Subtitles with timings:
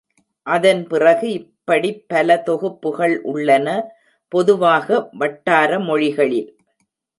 [0.47, 3.67] அதன்பிறகு இப்படிப் பல தொகுப்புகள் உள்ளன,
[4.31, 4.87] பொதுவாக
[5.13, 6.49] வட்டார மொழிகளில்.